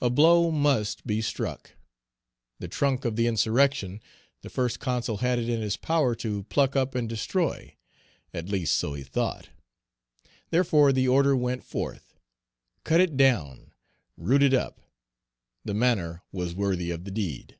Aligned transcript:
A 0.00 0.10
blow 0.10 0.50
must 0.50 1.06
be 1.06 1.22
struck. 1.22 1.76
The 2.58 2.66
trunk 2.66 3.04
of 3.04 3.14
the 3.14 3.28
insurrection, 3.28 4.00
the 4.42 4.50
First 4.50 4.80
Consul 4.80 5.18
had 5.18 5.38
it 5.38 5.48
in 5.48 5.60
his 5.60 5.76
power 5.76 6.16
to 6.16 6.42
pluck 6.48 6.74
up 6.74 6.96
and 6.96 7.08
destroy: 7.08 7.76
at 8.34 8.48
least 8.48 8.74
so 8.76 8.94
he 8.94 9.04
thought. 9.04 9.50
Therefore 10.50 10.92
the 10.92 11.06
order 11.06 11.36
went 11.36 11.62
forth, 11.62 12.16
"Cut 12.82 13.00
it 13.00 13.16
down: 13.16 13.70
root 14.16 14.42
it 14.42 14.54
up." 14.54 14.80
The 15.64 15.74
manner 15.74 16.24
was 16.32 16.52
worthy 16.52 16.90
of 16.90 17.04
the 17.04 17.12
deed. 17.12 17.56